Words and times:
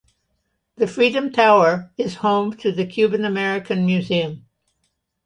The 0.77 0.87
Freedom 0.87 1.31
Tower 1.31 1.91
is 1.95 2.15
home 2.15 2.57
to 2.57 2.71
the 2.71 2.87
Cuban 2.87 3.23
American 3.23 3.85
Museum. 3.85 4.47